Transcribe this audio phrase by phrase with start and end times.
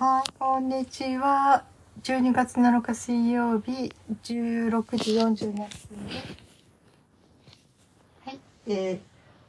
[0.00, 1.66] はい、こんにちは。
[2.04, 3.92] 12月7日水曜日、
[4.24, 5.88] 16時47分です。
[8.24, 8.98] はい、えー、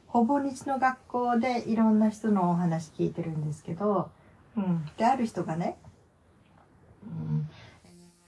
[0.08, 4.10] ほぼ日の学校でいろんな人のお話聞いてるんですけど、
[4.54, 5.78] うん、で、ある人がね、
[7.02, 7.48] うん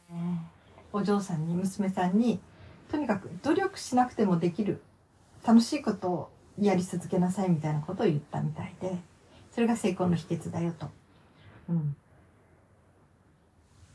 [0.09, 0.17] えー
[0.95, 2.41] お嬢さんに、娘さんに、
[2.91, 4.81] とにかく努力しなくてもできる、
[5.47, 8.97] 楽しいことをやり続けなさいみたいなことを言ったみたいで、
[9.53, 10.89] それが成功の秘訣だよと。
[11.69, 11.95] うん。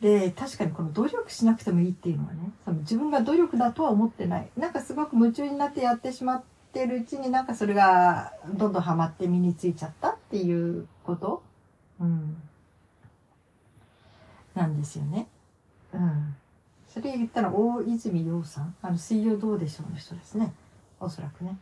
[0.01, 4.49] で、確かにこの努力しなくてもいいっていうのはね、その自分が努力だとは思ってない。
[4.57, 11.43] なんかすごく夢中になってやってしまってるうちになんかそれがどんどんハマって身についちゃったっていうこと？
[11.99, 12.37] うん。
[14.55, 15.27] なんですよね。
[15.93, 16.35] うん。
[16.87, 18.75] それ言ったら大泉洋さん。
[18.81, 20.53] あの、水曜どうでしょうの人ですね。
[20.99, 21.57] おそらくね。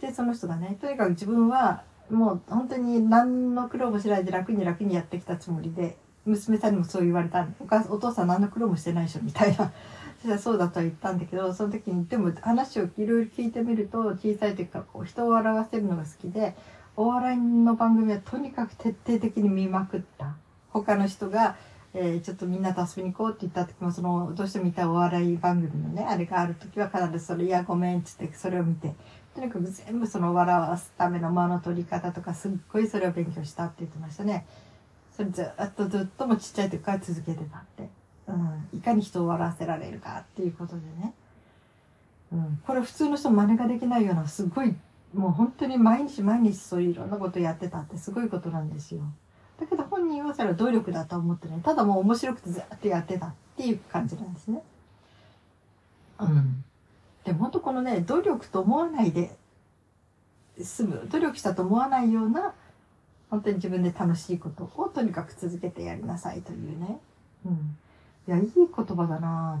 [0.00, 9.72] で、その人がね、とにかく自分はもう本当に何の苦労もしないで楽に楽にやってきたつもりで、娘さんにもそう言われたお母お父さん何の苦労もしてないでしょみたいな。
[10.18, 16.56] そしたらそうだとは言ったんだけど、その時に、でも話をいろいろ聞いてみると、小さい時からこう人を笑わせるのが好きで、
[16.96, 20.36] お笑いの番組はとにかく徹底的に見まくった。
[20.70, 21.56] 他の人が、
[21.92, 28.94] えーちょっとみんなと遊びに行こうって言った時も、その、どうしても見たお笑い番組のね、あれがある時は必ずそれ、いや、ごめんっつって、それを見て、
[29.34, 34.46] とにかく全部その笑わすための間の取り方とか、すっごいそれを勉強したって言ってましたね。
[35.16, 37.88] それずっとずっともうちっちゃい時から続けてたって。
[38.26, 38.78] うん。
[38.78, 41.14] いかに人を笑わせられるかっていうことでね。
[42.32, 42.60] うん。
[42.66, 44.74] これ普通の人真似ができないような、すごい、
[45.14, 49.02] もう本当に毎日毎日そういういろんなことやってたってすごいことなんですよ。
[49.60, 51.60] だけど本人はそれは努力だと思ってない。
[51.60, 54.62] ただもう面白くてずっとやってたっていう感じなんですね。
[56.18, 56.64] うん。
[57.24, 59.36] でも本当このね、努力と思わないで
[60.60, 62.52] 済む、努力したと思わないような、
[63.34, 67.00] 本当に自分で楽しいことをとにかく続けてやりなさいというね。
[67.44, 67.76] うん。
[68.28, 69.60] いや、いい言葉だな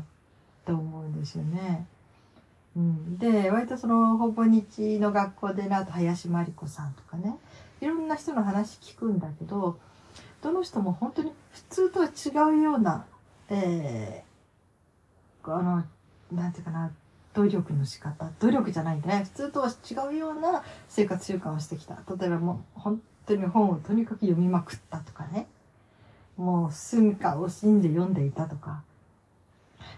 [0.64, 1.84] ぁと思うんですよね。
[2.76, 3.18] うん。
[3.18, 7.36] で、割とその、ほぼ日の学校でね、あと林真理子さんとかね、
[7.80, 9.76] いろんな人の話聞くんだけど、
[10.40, 13.06] どの人も本当に普通とは違うような、
[13.50, 15.84] えー、あの、
[16.30, 16.92] なんていうかな、
[17.32, 19.24] 努力の仕方、努力じゃないんだね。
[19.24, 21.96] 普通とは違うような生活習慣をしてきた。
[22.16, 25.46] 例えばもう本当に本をとにかく読みまくったとかね。
[26.36, 28.82] もう寸暇を惜しんで読んでいたとか。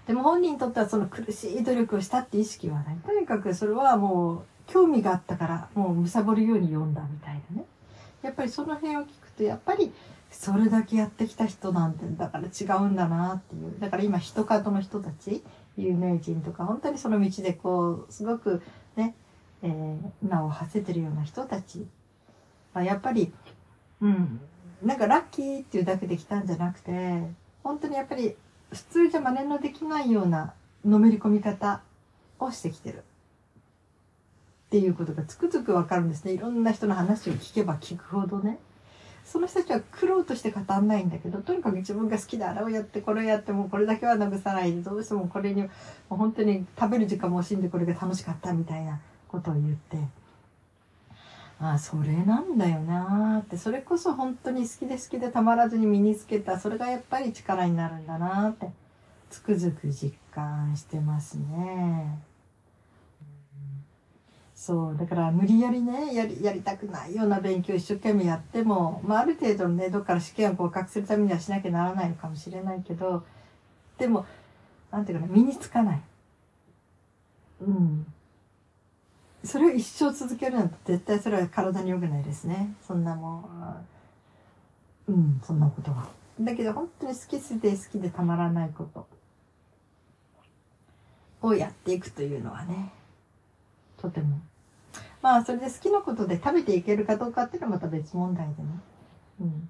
[0.06, 2.97] でも本人にとってはその苦しい努力をしたって意識はない。
[3.04, 7.66] とにかくそれはもう興味があったからもう貪るように読んだみたいなね。
[8.22, 9.93] やっぱりその辺を聞くとやっぱり
[10.31, 13.75] それだけやってきた人なんてだから違うんだなっていう。
[13.81, 15.43] だから今人角の人たち、
[15.76, 18.62] 有名人とか本当にその道でこうすごく
[18.97, 19.14] ね、
[19.62, 21.87] えー名を馳せてるような人たち
[22.82, 23.32] やっぱり、
[24.00, 24.41] うん、
[24.82, 27.22] なんかラッキーっていうだけで来たんじゃなくて、
[27.62, 28.37] 本当にやっぱり
[28.72, 30.54] 普通じゃ真似のできないような
[30.84, 31.82] のめり込み方
[32.38, 33.04] をしてきてる。
[34.66, 36.32] っていうことがつくづくわかるんですね。
[36.32, 38.59] いろんな人の話を聞けば聞くほどね。
[39.25, 45.69] その人たちは苦労として語んないんだけど、とにかく自分が好きであれをやって、これをやって、もこれだけは慰さないで、どうしてもこれに、も
[46.12, 49.98] う本当に食べる時間も惜しんでこれが楽しかったみたいなことを言って、
[51.59, 58.71] あ、それなんだよなーって、それこそ本当に好きで好きでたまらずに身につけた、それがやっぱり力になるんだなーって、
[59.31, 62.19] つくづく実感してますね。
[64.55, 73.25] そう、だから無理やりね、やり、やりたくないような勉強を一生懸命やっても、まあある程度ね、どっから試験を合格するためにはしなきゃならないのかもしれないけど、
[73.99, 74.27] でも、
[74.91, 76.03] なんていうかな、身につかない。
[77.61, 78.06] うん。
[79.46, 82.74] それを一生続けるなんて絶対それは体に良くないですね。
[82.86, 83.48] そんなも
[85.08, 86.08] う、うん、そんなことは。
[86.40, 89.06] だけど本当に好きで好きでたまらないこと
[91.42, 92.92] をやっていくというのはね、
[93.96, 94.38] とても。
[95.22, 98.68] まあ、それで好きなことで食べていけるかどうかっていうのはまた別問題でね。
[99.40, 99.68] うん。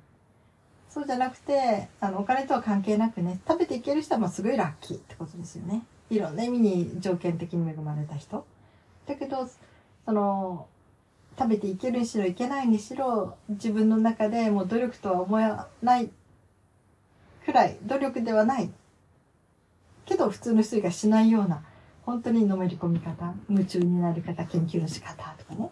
[0.90, 5.84] そうじゃなくて、あの、お金とは関係なくね、食べていける人はもうすごいラッキーってことですよね。
[6.10, 8.46] いろんな意味に条件的に恵まれた人。
[9.06, 9.48] だけど、
[10.04, 10.66] その、
[11.38, 16.10] 食べていけるにしろいけないにしろ、自分の中でもう努力とは思わない
[17.44, 18.70] くらい、努力ではない。
[20.04, 21.62] けど普通の人がしないような、
[22.02, 25.70] 本当にのめり込み方、夢中になる方、研究の仕方とかね。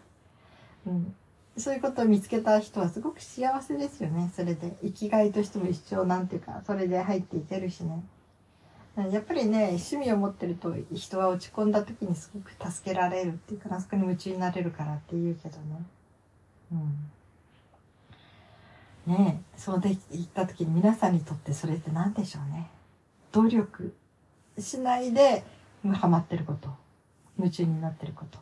[0.87, 1.15] うん。
[1.57, 4.33] そういうことを見つけた人はすごく幸せですよね。
[4.35, 4.77] それで。
[4.83, 8.03] 生きがいとしても一生なんていうか、それで入っていけるしね。
[8.97, 15.85] やっぱりね、趣味を持ってると人は落ち込んだ時にすごく助けられるっていうかな、そこに夢中になれるからって言うけどね。
[16.73, 17.11] うん。
[19.07, 22.71] ねえそうできた時に皆さんにとってそれって何でしょうね。
[23.33, 23.95] 努力
[24.59, 25.45] しないで
[25.93, 26.71] ハマってること。
[27.37, 28.39] 夢中になってること。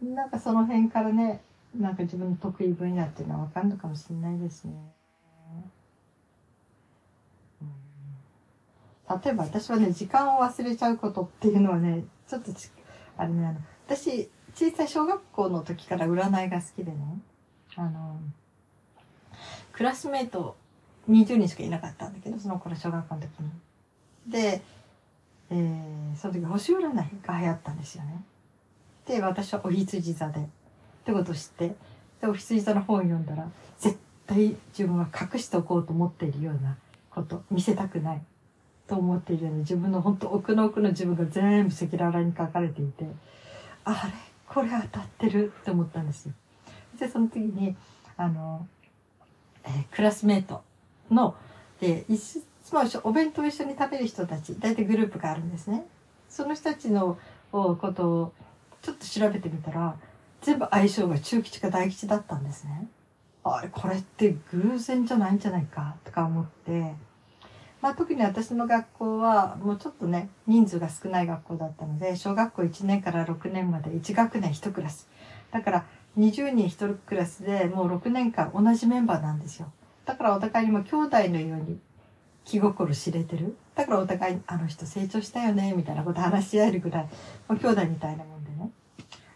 [0.00, 1.42] うん、なんかその辺からね、
[1.76, 4.72] なんか自分の得意分野っていうのは分かるのかもしれないですね。
[7.60, 7.68] うん、
[9.24, 12.52] 例えば私はね、時間を忘れちゃうことっていうのはね、ちょっと
[13.16, 16.98] あれね、あの、私、小さい小学校の時から占いが好きでね、
[17.74, 18.20] あの、
[19.72, 20.56] クラスメート
[21.08, 23.50] 20人しかいなかったんだけど、その頃小学校の時に。
[24.28, 24.62] で、
[25.50, 28.22] えー、その時星占いが流行ったんですよね。
[29.06, 30.44] で、私はお羊座で、っ
[31.04, 31.74] てことを知って、
[32.20, 36.76] で、お羊座の本を読んだら、絶対自分は隠しておこうと思っているような
[37.10, 38.22] こと、見せたくない
[38.90, 43.06] と思っているような自分の本当奥の奥の自分が全部赤裸々に書かれていて、
[43.84, 44.12] あれ
[44.48, 46.32] これ当たってるって思ったんですよ。
[46.98, 47.76] で、その時に、
[48.16, 48.66] あの、
[49.64, 50.64] えー、クラスメート
[51.08, 51.36] の、
[51.80, 55.86] で、一つまりお弁当を一緒に食べる人たち、大体グループがあるんですね。
[56.28, 57.16] その人たちの
[57.52, 58.32] ことを
[58.82, 59.94] ちょっと調べてみたら、
[60.42, 62.88] 全部相性が中吉か大吉だったんですね。
[63.44, 66.94] あれ、これって偶然じゃないんじゃないかとか思って、
[67.82, 75.08] まあ特に私の学校はもうちょっとね、人数が少ない学校だったので、小学校1年から6年まで1学年1クラス。
[75.50, 75.86] だから
[76.18, 79.72] 20人1クラスでもう6年間同じメンバーなんですよ。
[80.04, 81.78] だからお互いにも兄弟のように
[82.44, 83.56] 気心知れてる。
[83.74, 87.02] だからお互い、あの人成長したよね、みたいなこと話し合えるぐらい、
[87.48, 88.70] もう兄弟みたいなもんでね。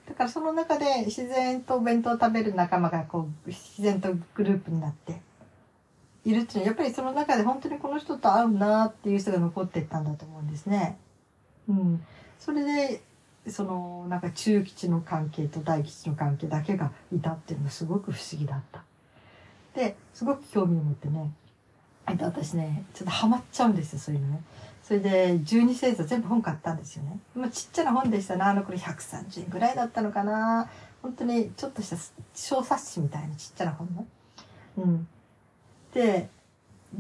[0.07, 5.23] だからその中で自然とお弁当を食べる仲間がこう、自然とグループになって
[6.25, 10.99] いるっていうのは、やっぱりその中で本当にこの人と会うなっていう人が残っていったんだと思うんですね。
[11.69, 12.05] うん。
[12.39, 13.03] それで、
[13.51, 18.85] その、なんか中吉の関係と大吉の関係だけがいたっていうのがすごく不思議だった。
[19.75, 21.33] で、すごく興味を持ってね、
[22.07, 24.43] えっと、私ね、ちょっとハマっちゃうんですよ、そういうのね。
[24.83, 27.19] それで、12星座全部本買ったんですよね。
[27.35, 30.69] まあ、ちっちゃな本でしたな、あの頃130円ぐらいだったのかな。
[31.03, 31.97] 本当にちょっとした
[32.35, 34.07] 小冊子みたいなちっちゃな本ね。
[34.79, 35.09] うん。
[35.95, 36.29] で、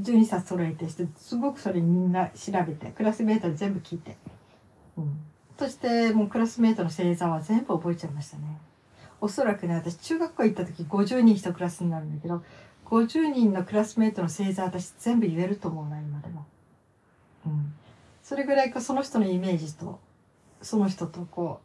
[0.00, 4.16] 12冊揃えてして、すごくそれみんな調べて、クラスメートで全部聞いて。
[4.96, 5.18] うん。
[5.58, 8.58] そして、もうクラスメートの星座は全部覚えちゃいましたね。
[9.20, 12.42] おそらくね、私中学校行った時50人一クラスになるんだけど、
[12.86, 16.46] 50人のクラスメートの星座私全部言えると思うな、今でも。
[17.46, 17.74] うん。
[18.22, 20.00] それぐらいかその人のイメージと、
[20.62, 21.60] その人とこ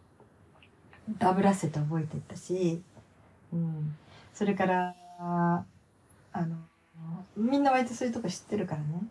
[1.09, 2.81] う、ダブらせて覚えていったし、
[3.51, 3.95] うん。
[4.33, 5.65] それから、あ
[6.35, 6.57] の、
[7.37, 9.03] みんな割とそういうとこ知ってるからね。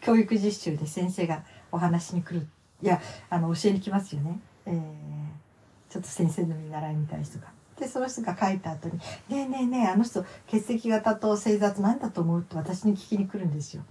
[0.00, 2.46] 教育実習で先生がお話に来る。
[2.82, 4.40] いや、あの、教えに来ますよね。
[4.66, 7.48] えー、ちょっと先生の見習いみたいな人が。
[7.78, 12.40] で、その人が書いた後に、ねえねえねえ、あの人、血液型と星座と何だと思う？
[12.40, 13.84] って私に聞きに来るんですよ。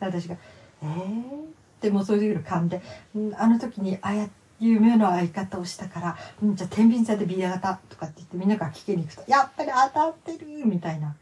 [0.00, 0.36] で私が、
[0.82, 1.82] えー？
[1.82, 2.80] でもうそういうの勘で、
[3.36, 4.28] あの時にああや
[4.60, 11.14] いう目の合い方をしたから、うん、じゃあ天秤座で B 型とかって言ってみんなが聞きに行くと、やっぱり当たってるみたいな。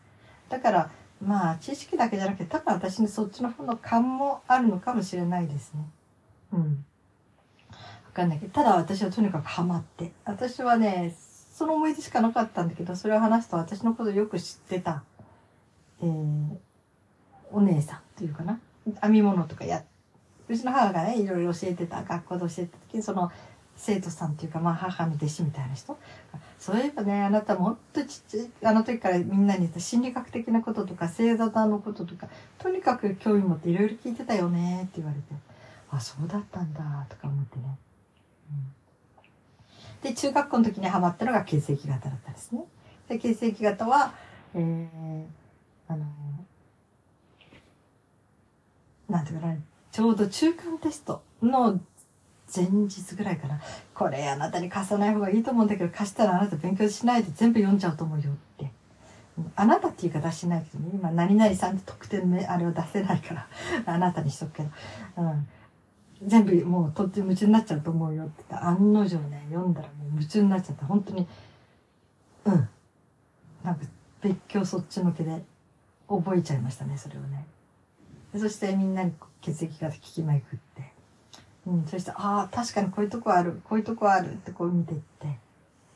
[0.49, 0.91] だから、
[1.25, 5.85] まあ、知識だけじゃなくて、多分私にそっちの方の勘もあるのかもしれないですね。
[6.53, 6.85] うん。
[7.71, 7.77] わ
[8.13, 10.11] かんないけど、ただ私はとにかくハマって。
[10.25, 11.15] 私はね、
[11.55, 15.05] その思い出しかなかったんだけど、それを話すと私のことよく知ってた、
[16.03, 16.57] えー、
[17.53, 18.59] お姉さんっていうかな？
[19.01, 19.85] 編み物とかや、
[20.49, 23.31] うちの母がね、いろいろ教えてた、学校で教えてた時に、その、
[23.77, 25.99] 生徒さんっていうか、まあ母の弟子みたいな人？
[26.59, 35.25] そういえばね、あなたもっとちっちゃい、あの時からみんなに言った心理学的なこととか、星座のこととか、とにかく興味持っていろいろ聞いてたよねって言われて、
[35.91, 37.65] あ、そうだったんだ、とか思ってね。
[38.51, 38.73] うん
[40.03, 42.65] で、中学校の時にハマったのが血液型だったんですね。
[43.09, 44.13] で、血液型は、
[44.53, 45.25] えー、
[45.87, 46.05] あの、
[49.09, 49.57] なんていうかな、
[49.93, 51.79] ちょうど中間テストの
[52.55, 53.61] 前日ぐらいかな。
[53.95, 58.71] これあなたに貸さない方がいいと思うんだけど、貸したらあなた勉強しないで全部読んじゃうと思うよって。
[59.57, 63.49] あなたっていうか出しないけどね、今何々さんって特典のあれを出せないから、
[63.87, 64.71] あなたにしとくけど。
[65.17, 65.49] うん
[66.27, 71.27] 全部もうとっても夢中になっちゃうと思うよって言った案の定ね、読んだらもう夢中になっちゃって、本当に、
[72.45, 72.69] うん。
[73.65, 73.81] なんか、
[74.21, 75.43] 別居そっちのけで
[76.09, 77.45] 覚えちゃいましたね、それをね。
[78.37, 80.92] そしてみんなに血液型聞きまいくって。
[81.67, 85.39] うん、そして、ああ、確かにこういうとこある、こういうとこあるってこう見ていって。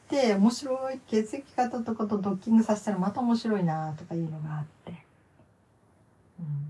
[0.09, 4.93] で、面白い血液型とことドッキングさせたらまた面白いなとかいうのがあって。
[6.41, 6.67] うん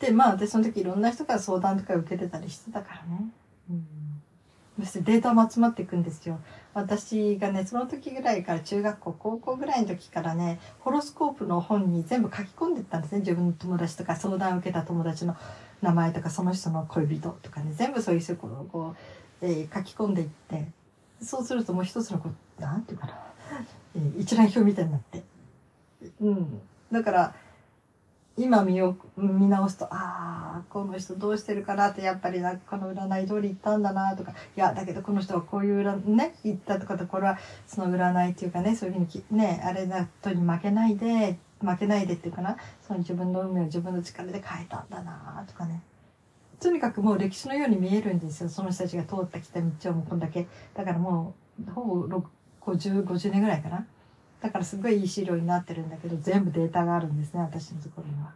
[0.00, 3.30] で、まあ私その時いろんな人から相談とか受けてたりしてたからね。
[3.70, 3.84] うん、
[4.80, 6.40] そしてデータも集まっていくんですよ。
[6.72, 13.18] 私がね、その時ぐらいから中学校、高校ぐらいの時からね、ホロスコープの本に全部書き込んでったんですね。
[13.20, 15.36] 自分の友達とか相談を受けた友達の
[15.82, 18.94] 名前とか、その人の恋人とかね、全部そういうことをこ
[19.42, 20.68] う、えー、書き込んでいって、
[21.20, 23.18] そうするともう一つのこう、なんていうかな、
[23.96, 25.22] えー、一覧表みたいになって。
[26.20, 26.60] うん。
[26.92, 27.34] だから、
[28.40, 45.82] 今見よ見直すと、ああ、この人どうしてるかなって、やっぱりなこの占い通り行ったんだなとか、いや、だけどこの人はこういう、ね、言ったとかと、これはその占いっていうかね、そういうふうに、ね、あれだとに負けないで、負けないでっていうかな、その自分の運命を自分の力で変えたんだなとかね。
[46.60, 48.48] とにかくもう歴史のように見えるんですよ。
[48.48, 50.46] その人たちが通ってきた道をもうこんだけ。
[50.72, 52.22] だからもう、ほぼ
[52.62, 53.86] 50、50年ぐらいかな。
[54.40, 58.32] だからすごいいい資料になってるんだけど、全部データがあるんですね、私のところには。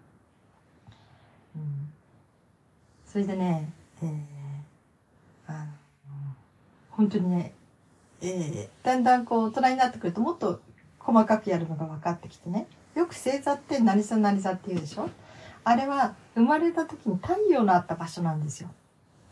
[1.57, 1.93] うん。
[3.07, 4.11] それでね、えー、
[5.47, 5.67] あの、
[6.91, 7.55] 本当にね、
[8.21, 10.61] えー、だんだんこう大人になってくるともっと
[10.99, 12.67] 細かくやるのが分かってきてね。
[12.95, 15.11] よく星座って何座何座って言うでしょ？
[15.65, 18.71] あれは生まれた時に太陽のあった場所なんですよ。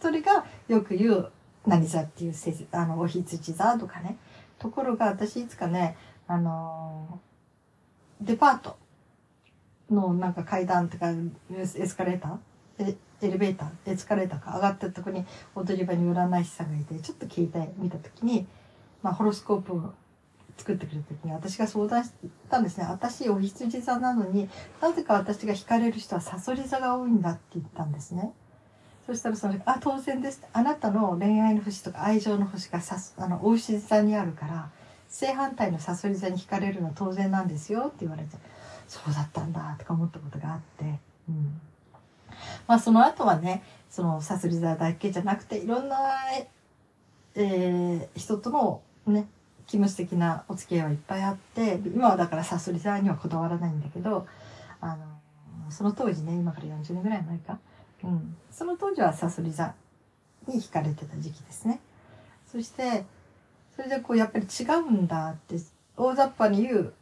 [0.01, 1.31] それがよく言う
[1.67, 4.17] 何座っていう星座、あの、お羊座とかね。
[4.59, 7.21] ところが私いつかね、あの
[8.21, 8.77] デパート
[9.91, 11.11] のなんか階段とか
[11.53, 15.25] エスカレーターエレベーターエスカレーターか上がったとこに
[15.55, 18.47] 踊り場に占い師さんがいてちょっと聞いてみた時に、
[19.03, 19.93] まあ、ホロスコープを
[20.57, 22.11] 作ってくれた時に私が相談し
[22.51, 24.49] たんですね私お羊座なのに
[24.81, 28.33] なぜか私が惹かれる人はサソリ座が多いんだって言ったんですね。
[29.07, 34.71] そしたらその「あ当然です」あなたの恋愛の星とか愛情の星がさあのお牛座にあるから
[35.13, 38.31] 正反対のさそり座に惹かれるのは当然なんですよって言われて
[38.89, 40.85] そうだったんだとか思ったことがあって、
[41.29, 41.61] うん、
[42.67, 45.99] まあその後はねそのさそり座だけじゃなくていろんな、
[47.35, 49.29] えー、人とのね
[49.67, 54.27] 気持ち的なお付き合いはいっぱいあって今はだからさそり座にはこだわらないんだけど
[54.81, 57.59] あのその当時ね今から40年ぐらい前か、
[58.03, 59.75] うん、その当時はさそり座
[60.49, 61.81] に惹かれてた時期ですね。
[62.51, 63.05] そして
[63.77, 65.57] それでこうやっぱり違うんだって
[65.97, 66.95] 大雑把に言う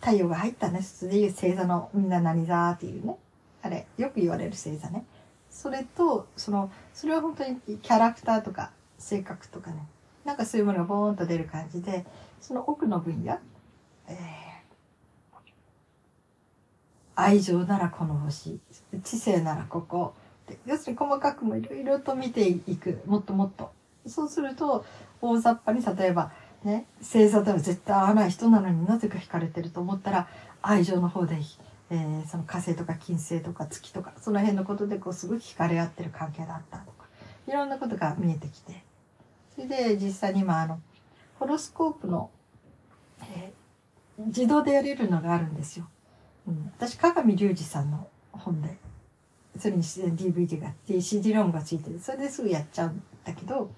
[0.00, 0.80] 太陽が入ったね。
[0.80, 3.16] 普通で言う星座のみんな何座っていうね。
[3.62, 5.04] あれよく言われる星座ね。
[5.50, 9.86] それとそのそれは本当にキャラクターとか性格とかね。
[10.24, 12.04] なんかそういうものがボーンと出る感じで
[12.40, 13.38] その奥の分野、
[14.08, 14.16] えー、
[17.14, 18.58] 愛情ならこの星
[19.02, 20.14] 知性ならここ。
[20.66, 23.00] 要するに細かくもいろいろと見ていく。
[23.06, 23.72] もっともっと。
[24.06, 24.84] そうすると
[25.20, 26.32] 大雑把に例えば
[26.64, 30.28] ね星座では絶対合わない人なのになぜか惹かれてると思ったら
[30.62, 31.38] 愛情の方で、
[31.90, 37.06] えー、その火星とか金星とか月とかその辺のことでこうすごく惹かれ合ってる関係だったとか
[37.46, 38.84] いろんなことが見えてきて
[39.54, 40.80] それで実際に今あの
[41.38, 42.30] ホロスコープの、
[43.20, 45.88] えー、自動でやれるのがあるんですよ。
[46.46, 48.76] うん、私鏡隆二さんの本で
[49.58, 53.70] それに DVD があって CD ロームがついてるそれですぐやっちゃうんだけど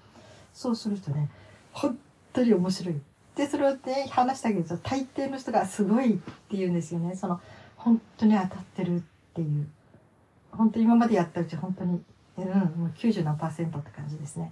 [0.57, 1.29] そうするとね
[1.71, 1.99] 本
[2.33, 2.99] 当に面白い。
[3.35, 7.15] でそれをね話してあげると大抵の人がすごいって言うんですよね。
[7.15, 7.39] その
[7.75, 9.01] 本当に当たってるっ
[9.35, 9.67] ていう。
[10.51, 12.01] 本当に今までやったうち本当に、
[12.37, 14.51] うん、もう90何パーセントって感じですね。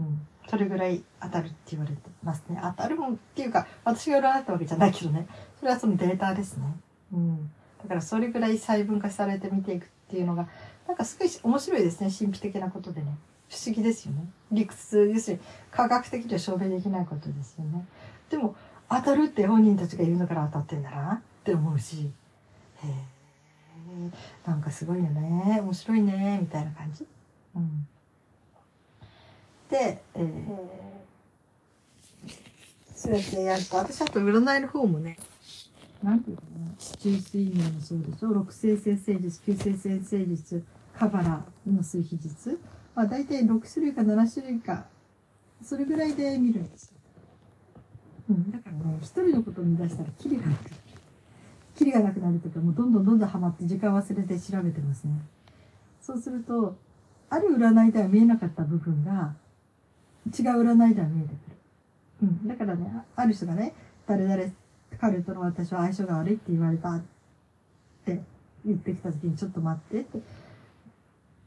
[0.00, 0.26] うん。
[0.48, 2.58] それぐらい当たるって言われてますね。
[2.62, 5.28] 当たるもんっていうか、私が占ったわけじゃないけどね。
[5.58, 6.64] それはそのデータですね。
[7.12, 7.50] うん。
[7.82, 10.48] だからそれぐらい細分化されて見ていくっていうのが、
[10.88, 12.10] なんかすごい面白いですね。
[12.16, 13.18] 神秘的なことでね。
[13.56, 14.28] 不思議ですよね。
[14.52, 17.86] 理屈、要するに科学的には証明できないことですよね。
[18.28, 18.54] でも、
[18.90, 22.12] 当たるって本人たちが言うのから当たってんだなって思うし、
[22.82, 22.90] へえ、
[24.46, 27.06] なんかすごいよね、面白いね、みたいな感じ。
[27.56, 27.88] うん。
[29.70, 30.58] で、えー、
[32.94, 35.16] そうやってやると、私あと占いの方もね、
[36.02, 40.62] なんていうかな、地中水面もそうでしょ、六星星星術、九星星星術、
[40.94, 42.60] カバラの数比術、
[42.96, 44.86] まあ、大体6種類か7種類か、
[45.62, 46.96] それぐらいで見るんですよ。
[48.30, 50.74] うん、だからね、一人のことを見出したらキリがなくなる。
[51.76, 55.12] キリがなくなるというか、もうどんどんどんどんハマって時間忘れて調べてますね。
[56.00, 56.74] そうすると、
[57.28, 59.34] ある占いでは見えなかった部分が、
[60.26, 61.56] 違う占いでは見えてくる。
[62.22, 62.48] うん。
[62.48, 63.74] だからね、ある人がね、
[64.06, 64.42] 誰々、
[64.98, 67.02] 彼との私は相性が悪いって言われたっ
[68.06, 68.22] て
[68.64, 70.45] 言ってきた時に、ちょっと待ってって。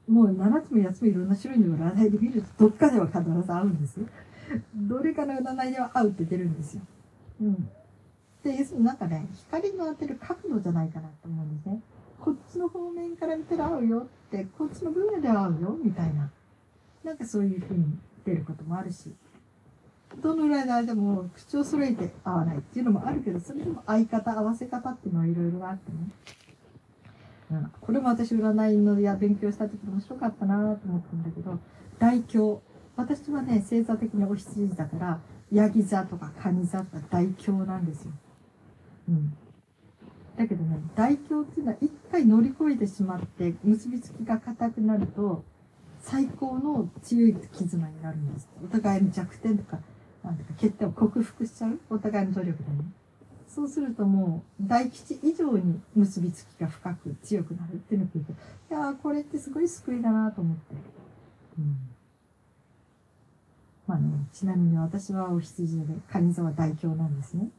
[0.09, 4.07] もう7つも8つもいろんな種類の占いで見ると、どっかでは必ず合うんですよ。
[4.75, 6.81] どれかの占いでは合うって出るんですよ。
[7.41, 7.69] うん。
[8.43, 11.81] で、なんかね、光の当てる角度じゃないかなと思うんですね。
[12.19, 16.31] こっちの方面から見たら合うよって、こっちの分野では合うよ、みたいな。
[17.03, 17.85] なんかそういうふうに
[18.25, 19.13] 出ることもあるし、
[20.23, 26.09] どの占いでも口を揃えて合わないっていうのもあるけど、それでも相方、合わせ方っていうのはいろいろあってね。
[27.81, 31.59] これも私占いのや勉強した時面白かったなと思ったんだけど、
[31.97, 32.61] 大凶。
[32.95, 35.19] 私はね、星座的にお羊だから、
[35.51, 38.11] ヤギ座とかカニ座とか大凶なんですよ。
[39.09, 39.33] うん。
[40.37, 45.43] だけどね、大凶っていうのは一回乗り越えてしまって結びつきが硬くなると、
[46.01, 48.47] 最高の強い絆になるんです。
[48.63, 49.79] お互いの弱点とか、
[50.23, 51.79] なんていうか欠点を克服しちゃう。
[51.89, 52.77] お互いの努力でね。
[53.49, 58.35] そうするともう、大吉以上に結びつきが深く強くなるっていうのを聞いて、い
[58.69, 60.75] やー、これってすごい救いだなと思って。
[61.57, 61.77] うん。
[63.87, 67.49] まあね、ちなみに私はお羊で、カニ座は大凶なんですね。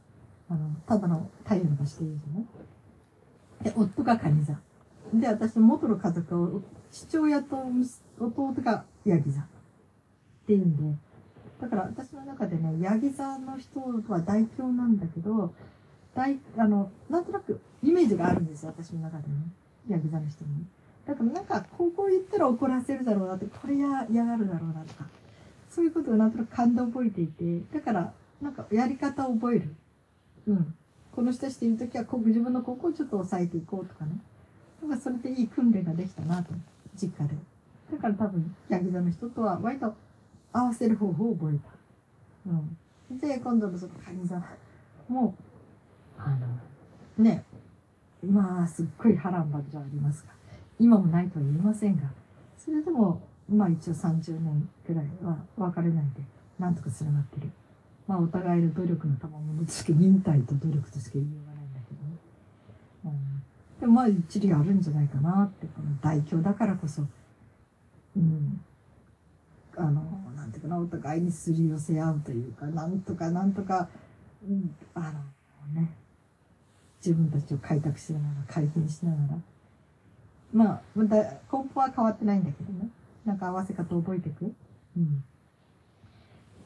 [0.48, 2.46] あの、ただの太陽の場所で言うとね。
[3.64, 4.54] で、夫がカニ座。
[5.12, 6.60] で、私の元の家族は、
[6.92, 7.56] 父親と
[8.20, 9.40] 弟がヤギ座。
[9.40, 9.44] っ
[10.46, 10.98] ていうんで、
[11.60, 15.52] だから私の中でね、ヤギ座の人は大凶なんだけど、
[16.14, 19.34] 大、あの、なんとなくイメージがあるんですよ、私の中でね。
[19.88, 20.66] ヤギ座の人に。
[21.06, 25.06] だからなんか、ここ言ったら怒らせるだろうなって、これや嫌がるだろうなとか、
[25.70, 29.74] そういうことをなんとなく感動覚えていて、だから、なんかやり方を覚える。
[30.46, 30.74] うん。
[31.12, 34.12] この人たちといるときは、こう自分のここをちょっと抑えていこうとかね。
[34.82, 36.52] なんかそれでいい訓練ができたなと、
[36.96, 37.34] 実家で。
[37.92, 39.94] だから多分、ヤギ座の人とは割と
[40.52, 42.50] 合わせる方法を覚えた。
[42.50, 43.18] うん。
[43.18, 44.42] で、今度のそのカニ座
[45.08, 45.49] もう、
[46.24, 46.30] あ
[47.18, 47.44] の、ね、
[48.24, 50.32] まあ、すっごい波乱万丈ありますが、
[50.78, 52.02] 今もないとは言いませんが、
[52.58, 56.22] それでも、まあ一応30年くらいは別れないで、
[56.58, 57.50] なんとかつながってる。
[58.06, 62.16] まあお互いの努力の賜物としか忍耐と努力としか言いようがないんだけどね。
[63.04, 67.02] うん、でもまあ一理あるんじゃないかなって、この大凶だからこそ、
[68.16, 68.60] うん、
[69.76, 70.02] あの、
[70.36, 73.88] なんていうかな、お互いにすり寄せ合うというか、なんとかなんとか、
[74.48, 75.90] うん、あのね、
[77.04, 79.38] 自分たちを開拓しながら、改変しながら、
[80.52, 82.88] まあ、また根本は変わってないんだけどね。
[83.24, 84.52] なんか合わせ方を覚えていく。
[84.96, 85.24] うん。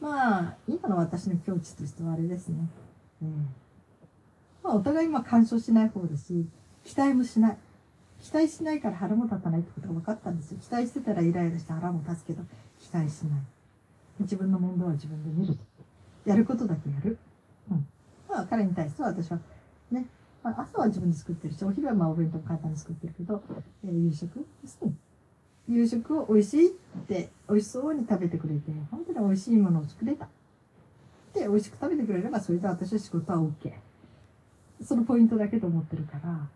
[0.01, 2.69] まあ、今の私の境地としてはあれですね。
[3.23, 3.29] えー、
[4.63, 6.47] まあ、お互いまあ干渉しない方だし、
[6.85, 7.59] 期待もしない。
[8.21, 10.59] 期待しないから腹も立たないってことが分かったんですよ。
[10.59, 12.43] 期待してたらイライラして腹も立つけど、
[12.81, 13.41] 期待しない。
[14.21, 15.59] 自分の問題は自分で見る。
[16.25, 17.19] やることだけやる。
[17.71, 17.87] うん。
[18.29, 19.39] まあ、彼に対しては私は、
[19.91, 20.07] ね、
[20.45, 23.43] まあ、朝は自分で作ってるし、お昼はまあお弁当簡単に作ってるけど、
[23.83, 24.93] えー、夕食ですね。
[25.67, 26.71] 夕食を美味しいっ
[27.09, 30.29] て美味しそうに食べてくれて、本当に美味しいものを作れた。
[31.33, 33.73] で、美味しく食べてくれれば、それで私は仕事は OK。
[34.83, 36.47] そのポイントだけと思ってるから、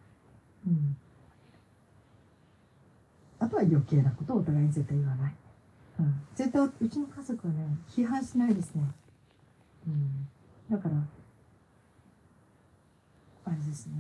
[0.67, 0.97] うん。
[3.39, 5.35] あとは余計なことをお互いに絶対言わない。
[6.01, 6.21] うん。
[6.35, 8.83] 絶対、うちの家族はね、批判しないですね。
[9.87, 10.29] うん。
[10.71, 10.97] だから、
[13.49, 13.95] あれですね。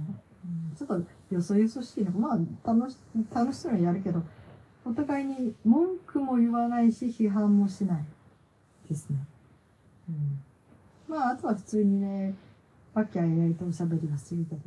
[0.76, 2.12] ちょっとよそよそしいの。
[2.12, 2.96] まあ、楽し、
[3.34, 4.22] 楽しそうにやるけど、
[4.84, 8.04] お互いに文句も言わないし、批判もしない
[8.88, 9.18] ですね。
[10.08, 10.40] うん。
[11.08, 12.34] まあ、あとは普通にね、
[12.94, 14.62] わきあいあいとおしゃべりはするけどね。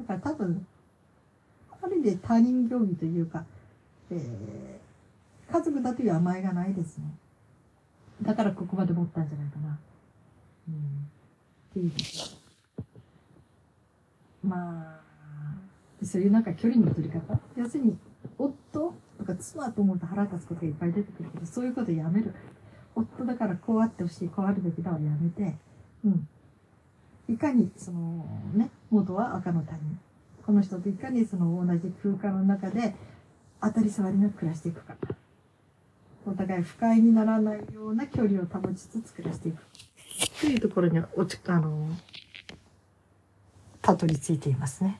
[0.00, 0.66] だから多分、
[1.82, 3.44] ある意味で他人行儀というか、
[4.10, 7.04] えー、家族だという甘えがないですね。
[8.22, 9.78] だからここまで持ったんじゃないかな。
[10.68, 10.74] うん。
[11.70, 11.92] っていう
[14.54, 15.00] ま
[16.02, 17.40] あ、そういうなんか距離の取り方？
[17.56, 17.98] 要するに、
[18.38, 22.34] 夫とか妻と思うと腹立つことがいっぱい出てくるけど、そういうことやめる。
[22.94, 25.56] 夫だからこうあってほしい、こうあるべきだをやめて、
[26.04, 26.28] うん。
[27.28, 29.98] いかに、その、ね、元は赤の他人。
[30.44, 32.94] この人といかにその同じ空間の中で
[33.62, 34.94] 当たり障りなく暮らしていくか。
[36.26, 39.62] お互い不快にならないような距離を保ちつつ暮らしていく。
[40.40, 41.88] というところに落ち、あの、
[43.84, 44.98] たどり着いていますね。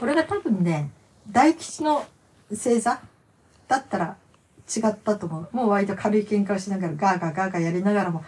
[0.00, 0.90] これが多分ね、
[1.30, 2.06] 大吉の
[2.48, 2.98] 星座
[3.68, 4.16] だったら
[4.74, 5.48] 違ったと思う。
[5.52, 8.24] もう割と軽い喧嘩をしながらガーガーガーガーやりながらも、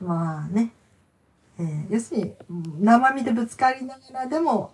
[0.00, 0.70] まあね、
[1.58, 2.32] えー、要するに
[2.80, 4.72] 生身でぶつかりながらでも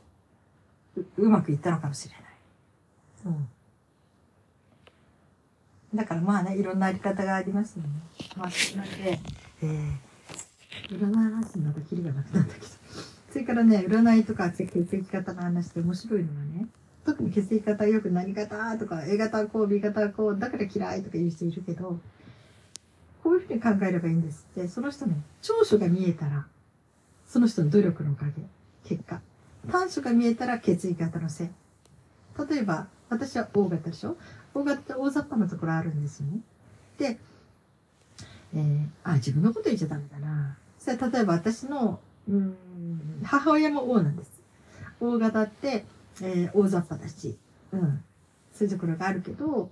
[1.16, 2.22] うまくいったのかもしれない。
[3.24, 3.48] うん。
[5.94, 7.88] だからまあね、いろんなあり方がありますよね。
[8.36, 9.18] まあ、なんで、
[9.62, 9.92] えー、
[10.88, 12.66] 占い話になるとキリがなくなったけど。
[13.30, 16.66] それからね、占いとか血液型の話で面白いのはね、
[17.04, 22.00] 特に血液型よく何型とか A 型はこう B 型はこうだから嫌いとか言う人いるけど、
[23.22, 26.46] こういうふうに考えればいいんですって、その人ね、長所が見えたら、
[27.26, 28.32] その人の努力のおかげ、
[28.84, 29.20] 結果。
[29.70, 31.48] 短所が見えたら血液型のせい。
[32.48, 34.16] 例えば、私は O 型でしょ
[34.54, 36.40] ?O 型って大雑把なところあるんですよね。
[36.98, 37.18] で、
[38.54, 40.56] えー、あ、自分のこと言っちゃダメだな。
[40.86, 42.56] それ例えば私の、うん、
[43.24, 44.40] 母親も王なんです。
[45.00, 45.84] 大型って、
[46.22, 47.36] えー、大雑把だし、
[47.72, 48.04] うん。
[48.52, 49.68] そういうところがあるけど、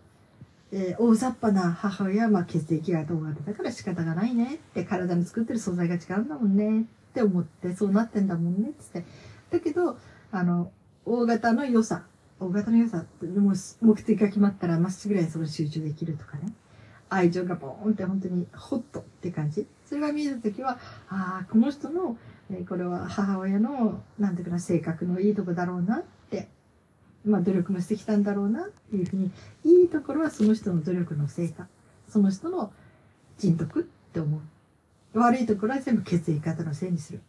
[0.72, 9.08] えー、大雑把な母親は、まあ、血液型大型だから仕方がないねって、体に作ってる素材が違うんだもんねって思って、そうなってんだもんねってって。
[9.50, 9.96] だけど、
[10.32, 10.72] あの、
[11.06, 12.06] 大型の良さ、
[12.40, 16.52] 大型の良さって、もう目的が決まったらまっすぐらいそこ集中できるとかね。
[17.08, 19.68] 愛情がボーンって本当にホットって感じ。
[19.86, 22.16] それが見えたときは、ああ、この人の、
[22.50, 26.48] えー、これは母親の、なんていうかな、性格のいいとこだろうなって、
[27.24, 29.30] まあ努力もしてきたんだろうなっていうふうに、
[29.64, 31.66] いいところはその人の努力の成果。
[32.08, 32.72] その人の
[33.38, 35.18] 人徳って思う。
[35.18, 37.20] 悪いところは全部血液型のせいにする。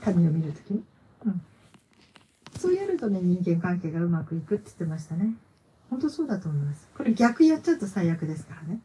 [0.00, 0.84] 他人を見るときに。
[1.24, 1.42] うん。
[2.58, 5.34] そうやるとね、人間関係がうまくいくって言ってましたね。
[5.90, 6.88] 本当そうだと思います。
[6.96, 8.80] これ逆やっちゃうと最悪ですからね。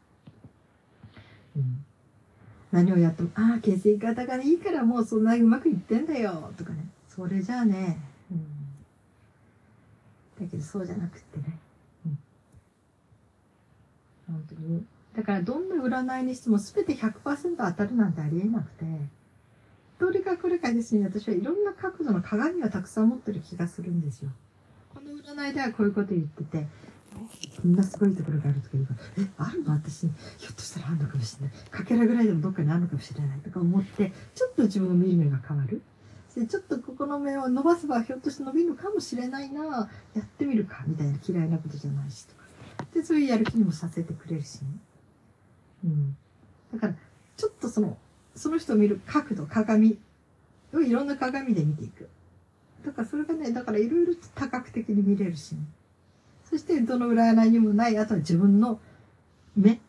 [2.72, 6.86] 何をやっても、ああ、血液型がいいからもうそんなうまくいってんだよ、とかね。
[7.08, 7.98] それじゃあね、
[8.30, 8.38] うん。
[10.40, 11.58] だけどそうじゃなくってね。
[12.06, 12.18] うん。
[14.26, 14.84] 本当に。
[15.14, 18.86] だからどんな占いにしても全て100%当たるなんてありえなくて、
[19.98, 24.30] どれかこれかですね、私はいろんな角度の鏡をたくさん持ってる気がするんですよ。
[24.94, 26.66] この占いではこういうこと言ってて、
[27.22, 30.10] こんなすごいところがあるとか言うか、え、あるの私、ひょ
[30.50, 31.56] っとしたらあるのかもしれない。
[31.70, 35.82] かけらぐらいでもどっかにあるのかもしれないとか思って、ちょっと自分の見る目が変わる。
[36.34, 42.42] で、ちょっとここの目を伸ばせばひょっとして伸びるのかもしれないなやってみるか、みたいな嫌いなことじゃないしとか。
[42.94, 44.68] で、そういうやる気にもさせてくれるしね。
[45.84, 46.16] うん。
[46.72, 46.94] だから、
[47.36, 47.98] ちょっとその、
[48.34, 49.98] その人を見る角度、鏡
[50.72, 52.08] をいろんな鏡で見ていく。
[52.84, 55.60] だからそれがね、だからいろいろ多角的に見れるしね。
[56.52, 58.78] そしてどの占いにもない、あとは自分の
[59.56, 59.80] 目。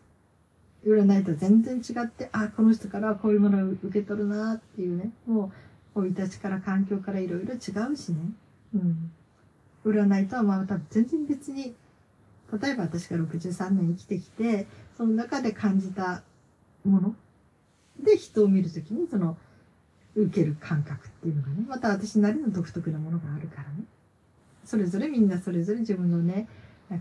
[0.86, 5.12] 占いと全然違って、あ、この人からはこういうものを受け取るなっていうね。
[5.28, 5.52] も
[5.94, 7.58] う、生い立ちから環境からいろいろ違
[7.92, 8.18] うしね。
[8.76, 9.12] うん。
[9.84, 11.76] 占いとはまた全然別に、
[12.62, 16.24] 例えば私が63年生きてきて、その中で感じた
[16.86, 17.16] もの
[18.02, 19.38] で人を見るときにその
[20.16, 23.84] 受ける感覚っていうのがね、また私なりの独特なものがあるからね。
[24.66, 26.48] それぞれみんなそれぞれ自分のね、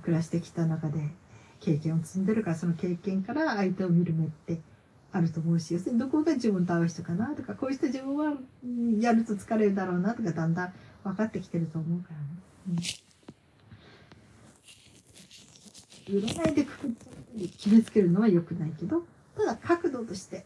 [0.03, 1.11] 暮らしてきた中で
[1.61, 4.61] 経験を積んでるから、その経験から相手を見る目って
[5.13, 8.35] あると思うし、要するにどこが自分と合う人かなとか、こういう人自分は
[9.01, 10.73] やると疲れるだろうなとか、だんだん
[11.05, 12.17] 分かってきてると思うから
[12.75, 12.83] ね。
[16.09, 16.95] うん、占いでくく
[17.35, 19.05] り決めつけるのは良くないけど、
[19.37, 20.45] ただ角度として、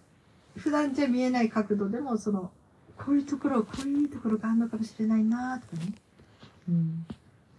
[0.56, 2.50] 普段じゃ見えない角度でも、その、
[2.96, 5.92] こういうところ、こういうところがあるのかもしれないなとかね。
[6.68, 7.06] うん。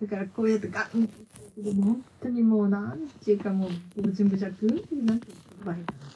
[0.01, 1.09] だからこうやってガン
[1.57, 6.07] でも本当にもうなんていうかもう、無人無弱なんて言葉いいかな。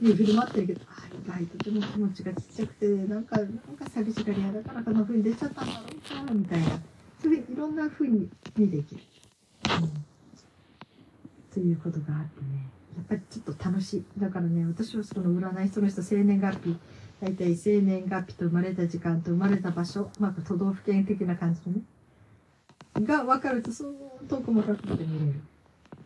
[0.00, 6.66] に振る舞ってるけど、あ意外とても気持ちがちっちゃくて、なんか、なんか寂しがり屋だからこんな風に出ちゃったんだろうか、みたいな。
[7.22, 9.02] そういろんな風に見ていける。
[9.82, 9.90] うん。
[11.52, 12.66] ということがあってね。
[12.96, 14.04] やっぱりちょっと楽しい。
[14.18, 16.76] だからね、私はその占い、その人生年月日、
[17.20, 21.82] 大体生年月日と生まれた時間と生まれた場所、まあ都道府県的な感じのね。
[22.94, 23.94] が分かると、そう
[24.28, 25.40] 遠くもかくて見れる。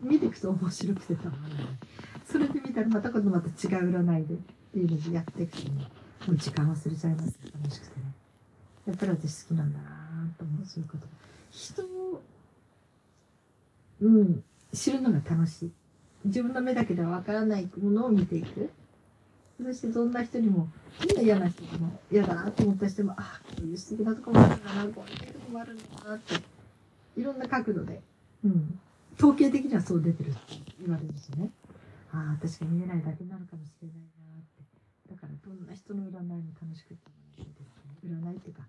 [0.01, 1.65] 見ていくと面白くてたまらない。
[2.27, 4.37] それで見たらまた今度また違う占いでっ
[4.73, 5.89] ていうのでやっていくとね、
[6.27, 8.07] もう時間忘れちゃいます楽しくてね。
[8.87, 9.87] やっぱり私好きなんだな
[10.37, 11.07] と思う、そういうこと。
[11.51, 12.23] 人を、
[14.01, 15.73] うん、知るのが楽しい。
[16.25, 18.71] 自分の目だけではわからないものを見ていく。
[19.63, 20.69] そしてどんな人にも、
[21.07, 26.35] みんな嫌な人でも嫌だなと思った人も、ああ、こういう素敵なとこもあるんだな、こういうとこもあるんだなって、
[27.17, 28.01] いろんな角度で、
[28.45, 28.79] うん。
[29.19, 30.41] 統計的にはそう出てるって
[30.81, 31.51] 言われるしね。
[32.13, 34.63] ああ、確かに見えないだけなのかもしれないなって。
[35.11, 37.99] だからどんな人の占いも楽しくてもらいですね。
[38.05, 38.63] 占いっていうか、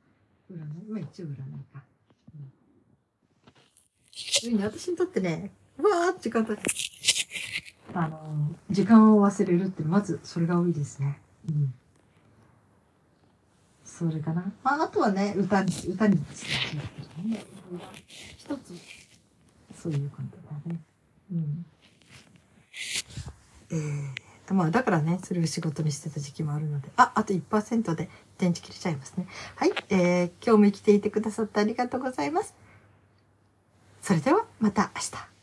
[0.51, 1.36] 占い、まあ一応占い
[1.73, 1.84] か。
[4.43, 4.58] うん。
[4.58, 6.63] に私にとってね、わーって時間経って、
[7.93, 11.19] あの、時間を忘れるって、まずそれが多いですね。
[11.49, 11.73] うん。
[13.97, 14.51] それかな。
[14.62, 16.21] まあ、あとはね、歌に、歌に。
[18.38, 18.73] 一つ、
[19.81, 20.81] そういう感じだね。
[21.31, 21.65] うん。
[23.71, 29.27] えーと、まあ、だからね、それを仕事にしてた時期もあるので、あ、あと1%で電池切れちゃいますね。
[29.55, 32.53] はい、えー、今日も生きていてくださってありがとうございます。
[34.01, 35.35] それでは、また明日。